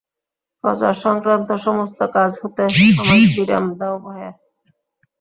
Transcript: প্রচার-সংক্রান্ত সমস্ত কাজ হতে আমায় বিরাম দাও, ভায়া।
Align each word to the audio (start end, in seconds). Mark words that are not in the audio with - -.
প্রচার-সংক্রান্ত 0.63 1.49
সমস্ত 1.65 1.99
কাজ 2.15 2.31
হতে 2.41 2.63
আমায় 2.99 3.25
বিরাম 3.35 3.65
দাও, 3.73 3.95
ভায়া। 4.05 4.31